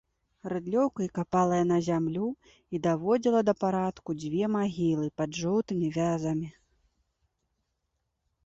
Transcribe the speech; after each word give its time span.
Рыдлёўкай 0.51 1.09
капала 1.17 1.57
яна 1.63 1.75
зямлю 1.89 2.27
і 2.75 2.81
даводзіла 2.87 3.39
да 3.49 3.53
парадку 3.65 4.15
дзве 4.23 4.43
магілы 4.57 5.07
пад 5.23 5.29
жоўтымі 5.41 5.87
вязамі. 5.99 6.47